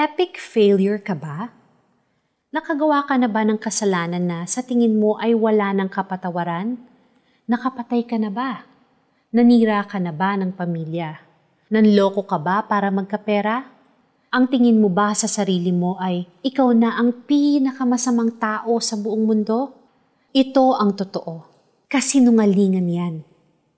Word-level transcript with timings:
Epic 0.00 0.40
failure 0.40 0.96
ka 0.96 1.12
ba? 1.12 1.52
Nakagawa 2.56 3.04
ka 3.04 3.20
na 3.20 3.28
ba 3.28 3.44
ng 3.44 3.60
kasalanan 3.60 4.24
na 4.24 4.48
sa 4.48 4.64
tingin 4.64 4.96
mo 4.96 5.20
ay 5.20 5.36
wala 5.36 5.76
ng 5.76 5.92
kapatawaran? 5.92 6.80
Nakapatay 7.44 8.08
ka 8.08 8.16
na 8.16 8.32
ba? 8.32 8.64
Nanira 9.28 9.84
ka 9.84 10.00
na 10.00 10.08
ba 10.08 10.40
ng 10.40 10.56
pamilya? 10.56 11.20
Nanloko 11.68 12.24
ka 12.24 12.40
ba 12.40 12.64
para 12.64 12.88
magkapera? 12.88 13.68
Ang 14.32 14.48
tingin 14.48 14.80
mo 14.80 14.88
ba 14.88 15.12
sa 15.12 15.28
sarili 15.28 15.68
mo 15.68 16.00
ay 16.00 16.24
ikaw 16.40 16.72
na 16.72 16.96
ang 16.96 17.28
pinakamasamang 17.28 18.40
tao 18.40 18.80
sa 18.80 18.96
buong 18.96 19.28
mundo? 19.28 19.76
Ito 20.32 20.80
ang 20.80 20.96
totoo. 20.96 21.44
Kasinungalingan 21.92 22.88
yan. 22.88 23.14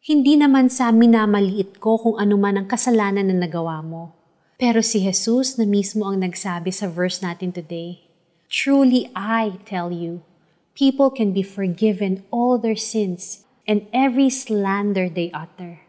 Hindi 0.00 0.40
naman 0.40 0.72
sa 0.72 0.88
minamaliit 0.96 1.76
ko 1.76 2.00
kung 2.00 2.16
ano 2.16 2.40
man 2.40 2.56
ang 2.56 2.72
kasalanan 2.72 3.28
na 3.28 3.36
nagawa 3.36 3.84
mo. 3.84 4.15
Pero 4.56 4.80
si 4.80 5.04
Jesus 5.04 5.60
na 5.60 5.68
mismo 5.68 6.08
ang 6.08 6.24
nagsabi 6.24 6.72
sa 6.72 6.88
verse 6.88 7.20
natin 7.20 7.52
today, 7.52 8.08
Truly 8.48 9.12
I 9.12 9.60
tell 9.68 9.92
you, 9.92 10.24
people 10.72 11.12
can 11.12 11.36
be 11.36 11.44
forgiven 11.44 12.24
all 12.32 12.56
their 12.56 12.78
sins 12.78 13.44
and 13.68 13.84
every 13.92 14.32
slander 14.32 15.12
they 15.12 15.28
utter. 15.36 15.84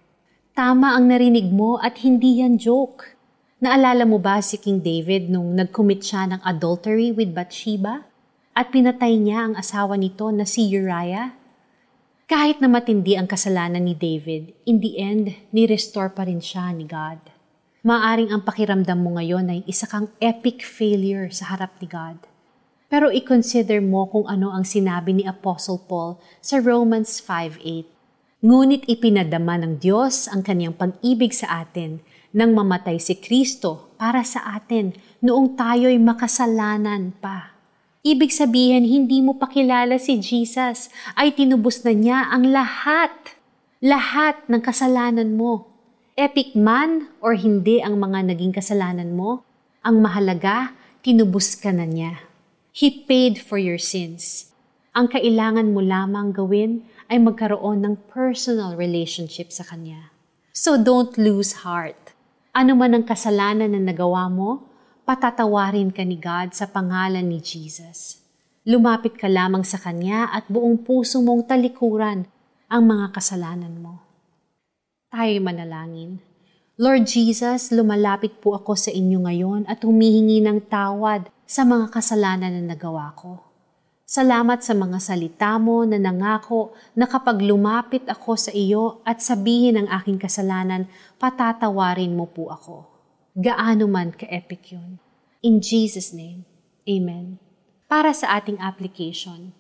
Tama 0.51 0.99
ang 0.99 1.07
narinig 1.07 1.47
mo 1.47 1.79
at 1.79 2.03
hindi 2.03 2.43
yan 2.43 2.59
joke. 2.59 3.15
Naalala 3.63 4.03
mo 4.03 4.19
ba 4.19 4.43
si 4.43 4.59
King 4.59 4.83
David 4.83 5.31
nung 5.31 5.55
nag-commit 5.55 6.03
siya 6.03 6.27
ng 6.35 6.41
adultery 6.43 7.15
with 7.15 7.31
Bathsheba? 7.31 8.03
At 8.51 8.75
pinatay 8.75 9.15
niya 9.15 9.47
ang 9.47 9.53
asawa 9.55 9.95
nito 9.95 10.27
na 10.33 10.43
si 10.43 10.67
Uriah? 10.67 11.39
Kahit 12.27 12.59
na 12.59 12.67
matindi 12.67 13.15
ang 13.15 13.31
kasalanan 13.31 13.87
ni 13.87 13.95
David, 13.95 14.51
in 14.67 14.83
the 14.83 14.99
end, 14.99 15.31
ni-restore 15.55 16.11
pa 16.11 16.27
rin 16.27 16.43
siya 16.43 16.75
ni 16.75 16.83
God. 16.83 17.36
Maaring 17.85 18.33
ang 18.33 18.41
pakiramdam 18.41 18.97
mo 18.97 19.21
ngayon 19.21 19.53
ay 19.53 19.61
isa 19.69 19.85
kang 19.85 20.09
epic 20.17 20.65
failure 20.65 21.29
sa 21.29 21.53
harap 21.53 21.77
ni 21.77 21.85
God. 21.85 22.17
Pero 22.89 23.13
i-consider 23.13 23.83
mo 23.85 24.09
kung 24.09 24.25
ano 24.25 24.49
ang 24.49 24.65
sinabi 24.65 25.13
ni 25.13 25.23
Apostle 25.29 25.77
Paul 25.85 26.17
sa 26.41 26.57
Romans 26.57 27.21
5.8. 27.21 27.85
Ngunit 28.41 28.89
ipinadama 28.89 29.61
ng 29.61 29.77
Diyos 29.77 30.25
ang 30.25 30.41
kanyang 30.41 30.73
pag-ibig 30.73 31.37
sa 31.37 31.61
atin 31.61 32.01
nang 32.33 32.57
mamatay 32.57 32.97
si 32.97 33.13
Kristo 33.13 33.93
para 34.01 34.25
sa 34.25 34.57
atin 34.57 34.97
noong 35.21 35.53
tayo'y 35.53 36.01
makasalanan 36.01 37.13
pa. 37.21 37.53
Ibig 38.01 38.31
sabihin, 38.33 38.87
hindi 38.87 39.19
mo 39.19 39.37
pakilala 39.37 39.99
si 39.99 40.17
Jesus, 40.17 40.87
ay 41.13 41.35
tinubos 41.35 41.83
na 41.83 41.91
niya 41.91 42.29
ang 42.31 42.47
lahat, 42.47 43.11
lahat 43.83 44.37
ng 44.47 44.61
kasalanan 44.63 45.35
mo. 45.35 45.76
Epic 46.17 46.57
man 46.57 47.13
or 47.21 47.37
hindi 47.37 47.77
ang 47.77 48.01
mga 48.01 48.33
naging 48.33 48.49
kasalanan 48.49 49.13
mo, 49.13 49.45
ang 49.85 50.01
mahalaga, 50.01 50.73
tinubos 51.05 51.53
ka 51.53 51.69
na 51.69 51.85
niya. 51.85 52.25
He 52.73 52.89
paid 53.05 53.37
for 53.37 53.61
your 53.61 53.77
sins. 53.77 54.49
Ang 54.97 55.13
kailangan 55.13 55.77
mo 55.77 55.77
lamang 55.77 56.33
gawin 56.33 56.89
ay 57.05 57.21
magkaroon 57.21 57.85
ng 57.85 58.09
personal 58.09 58.73
relationship 58.73 59.53
sa 59.53 59.61
Kanya. 59.61 60.09
So 60.49 60.73
don't 60.81 61.13
lose 61.21 61.61
heart. 61.61 62.17
Ano 62.49 62.73
man 62.73 62.97
ang 62.97 63.05
kasalanan 63.05 63.77
na 63.77 63.81
nagawa 63.93 64.25
mo, 64.25 64.65
patatawarin 65.05 65.93
ka 65.93 66.01
ni 66.01 66.17
God 66.17 66.57
sa 66.57 66.65
pangalan 66.65 67.29
ni 67.29 67.45
Jesus. 67.45 68.25
Lumapit 68.65 69.21
ka 69.21 69.29
lamang 69.29 69.61
sa 69.61 69.77
Kanya 69.77 70.33
at 70.33 70.49
buong 70.49 70.81
puso 70.81 71.21
mong 71.21 71.45
talikuran 71.45 72.25
ang 72.73 72.83
mga 72.89 73.13
kasalanan 73.13 73.77
mo. 73.77 74.06
Tayo'y 75.11 75.39
manalangin. 75.39 76.19
Lord 76.77 77.09
Jesus, 77.09 77.73
lumalapit 77.73 78.37
po 78.43 78.53
ako 78.53 78.77
sa 78.77 78.93
inyo 78.93 79.25
ngayon 79.25 79.61
at 79.65 79.81
humihingi 79.81 80.43
ng 80.43 80.69
tawad 80.69 81.31
sa 81.47 81.65
mga 81.65 81.89
kasalanan 81.89 82.53
na 82.53 82.75
nagawa 82.75 83.15
ko. 83.17 83.41
Salamat 84.07 84.63
sa 84.63 84.71
mga 84.71 85.03
salita 85.03 85.57
mo 85.59 85.83
na 85.83 85.99
nangako 85.99 86.75
na 86.95 87.09
kapag 87.09 87.43
lumapit 87.43 88.07
ako 88.07 88.39
sa 88.39 88.51
iyo 88.55 89.03
at 89.03 89.19
sabihin 89.19 89.83
ang 89.83 89.87
aking 89.91 90.15
kasalanan, 90.15 90.87
patatawarin 91.19 92.15
mo 92.15 92.29
po 92.29 92.47
ako 92.53 92.97
gaano 93.37 93.85
man 93.85 94.09
ka-epic 94.17 94.73
yun. 94.73 94.97
In 95.45 95.61
Jesus' 95.61 96.09
name, 96.09 96.41
Amen. 96.89 97.37
Para 97.85 98.09
sa 98.09 98.33
ating 98.41 98.57
application, 98.57 99.53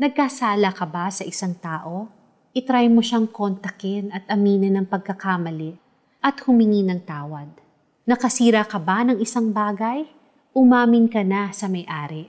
nagkasala 0.00 0.72
ka 0.72 0.88
ba 0.88 1.12
sa 1.12 1.28
isang 1.28 1.52
tao? 1.60 2.08
Itry 2.50 2.90
mo 2.90 2.98
siyang 2.98 3.30
kontakin 3.30 4.10
at 4.10 4.26
aminin 4.26 4.74
ng 4.74 4.90
pagkakamali 4.90 5.78
at 6.18 6.42
humingi 6.42 6.82
ng 6.82 7.06
tawad. 7.06 7.46
Nakasira 8.10 8.66
ka 8.66 8.74
ba 8.82 9.06
ng 9.06 9.22
isang 9.22 9.54
bagay? 9.54 10.02
Umamin 10.50 11.06
ka 11.06 11.22
na 11.22 11.54
sa 11.54 11.70
may-ari. 11.70 12.26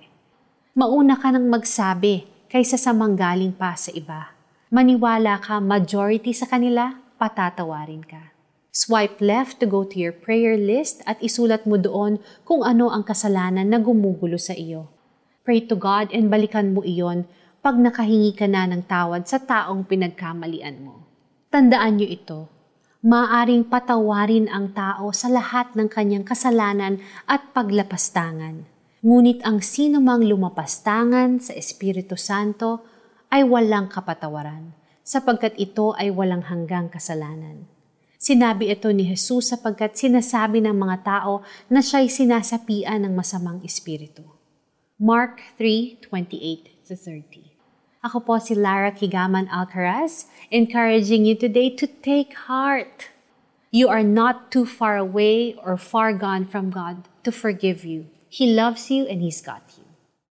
Mauna 0.78 1.18
ka 1.18 1.34
nang 1.34 1.50
magsabi 1.50 2.30
kaysa 2.54 2.78
sa 2.78 2.94
manggaling 2.94 3.50
pa 3.50 3.74
sa 3.74 3.90
iba. 3.98 4.30
Maniwala 4.70 5.42
ka 5.42 5.58
majority 5.58 6.38
sa 6.38 6.46
kanila, 6.46 7.02
patatawarin 7.18 8.06
ka. 8.06 8.30
Swipe 8.70 9.26
left 9.26 9.58
to 9.58 9.66
go 9.66 9.82
to 9.82 9.98
your 9.98 10.14
prayer 10.14 10.54
list 10.54 11.02
at 11.10 11.18
isulat 11.26 11.66
mo 11.66 11.82
doon 11.82 12.22
kung 12.46 12.62
ano 12.62 12.94
ang 12.94 13.02
kasalanan 13.02 13.66
na 13.66 13.82
gumugulo 13.82 14.38
sa 14.38 14.54
iyo. 14.54 14.86
Pray 15.42 15.66
to 15.66 15.74
God 15.74 16.14
and 16.14 16.30
balikan 16.30 16.78
mo 16.78 16.86
iyon 16.86 17.26
pag 17.62 17.78
nakahingi 17.78 18.34
ka 18.34 18.50
na 18.50 18.66
ng 18.66 18.90
tawad 18.90 19.30
sa 19.30 19.38
taong 19.38 19.86
pinagkamalian 19.86 20.82
mo. 20.82 21.06
Tandaan 21.54 22.02
niyo 22.02 22.10
ito, 22.10 22.40
maaring 23.06 23.70
patawarin 23.70 24.50
ang 24.50 24.74
tao 24.74 25.14
sa 25.14 25.30
lahat 25.30 25.78
ng 25.78 25.86
kanyang 25.86 26.26
kasalanan 26.26 26.98
at 27.30 27.54
paglapastangan. 27.54 28.66
Ngunit 29.06 29.46
ang 29.46 29.62
sino 29.62 30.02
mang 30.02 30.26
lumapastangan 30.26 31.38
sa 31.38 31.54
Espiritu 31.54 32.18
Santo 32.18 32.82
ay 33.30 33.46
walang 33.46 33.94
kapatawaran, 33.94 34.74
sapagkat 35.06 35.54
ito 35.62 35.94
ay 36.02 36.10
walang 36.10 36.42
hanggang 36.42 36.90
kasalanan. 36.90 37.70
Sinabi 38.18 38.74
ito 38.74 38.90
ni 38.90 39.06
Jesus 39.06 39.54
sapagkat 39.54 39.98
sinasabi 39.98 40.66
ng 40.66 40.78
mga 40.78 40.98
tao 41.06 41.46
na 41.70 41.82
siya'y 41.82 42.10
sinasapian 42.10 43.06
ng 43.06 43.14
masamang 43.14 43.62
espiritu. 43.66 44.26
Mark 45.02 45.42
3:28-30. 45.58 47.51
Ako 48.02 48.18
po 48.26 48.42
si 48.42 48.58
Lara 48.58 48.90
Kigaman 48.90 49.46
Alcaraz, 49.54 50.26
encouraging 50.50 51.22
you 51.22 51.38
today 51.38 51.70
to 51.70 51.86
take 51.86 52.34
heart. 52.50 53.14
You 53.70 53.94
are 53.94 54.02
not 54.02 54.50
too 54.50 54.66
far 54.66 54.98
away 54.98 55.54
or 55.62 55.78
far 55.78 56.10
gone 56.10 56.50
from 56.50 56.74
God 56.74 57.06
to 57.22 57.30
forgive 57.30 57.86
you. 57.86 58.10
He 58.26 58.58
loves 58.58 58.90
you 58.90 59.06
and 59.06 59.22
He's 59.22 59.38
got 59.46 59.62
you. 59.78 59.81